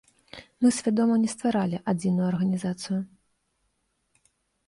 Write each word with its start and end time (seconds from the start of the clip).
Мы 0.65 0.69
свядома 0.77 1.17
не 1.25 1.29
стваралі 1.33 1.77
адзіную 1.93 2.25
арганізацыю. 2.29 2.99